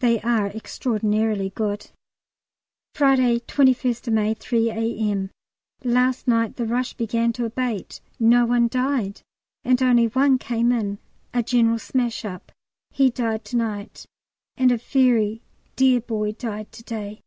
They 0.00 0.20
are 0.22 0.48
extraordinarily 0.48 1.50
good. 1.50 1.90
Friday, 2.92 3.38
21st 3.38 4.12
May, 4.12 4.34
3 4.34 4.70
A.M. 4.70 5.30
Last 5.84 6.26
night 6.26 6.56
the 6.56 6.66
rush 6.66 6.94
began 6.94 7.32
to 7.34 7.44
abate; 7.44 8.00
no 8.18 8.46
one 8.46 8.66
died, 8.66 9.20
and 9.62 9.80
only 9.80 10.06
one 10.08 10.38
came 10.38 10.72
in 10.72 10.98
a 11.32 11.44
general 11.44 11.78
smash 11.78 12.24
up; 12.24 12.50
he 12.90 13.10
died 13.10 13.44
to 13.44 13.56
night, 13.56 14.06
and 14.56 14.72
a 14.72 14.76
very 14.76 15.40
dear 15.76 16.00
boy 16.00 16.32
died 16.32 16.72
to 16.72 16.82
day. 16.82 17.22